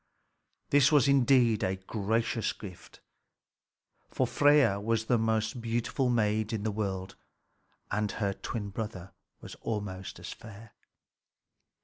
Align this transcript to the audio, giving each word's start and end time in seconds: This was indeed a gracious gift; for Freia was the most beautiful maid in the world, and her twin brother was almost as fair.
This 0.71 0.91
was 0.91 1.07
indeed 1.07 1.61
a 1.63 1.75
gracious 1.75 2.53
gift; 2.53 3.01
for 4.09 4.25
Freia 4.25 4.79
was 4.81 5.05
the 5.05 5.19
most 5.19 5.61
beautiful 5.61 6.09
maid 6.09 6.51
in 6.53 6.63
the 6.63 6.71
world, 6.71 7.15
and 7.91 8.11
her 8.13 8.33
twin 8.33 8.71
brother 8.71 9.13
was 9.41 9.53
almost 9.61 10.17
as 10.17 10.33
fair. 10.33 10.73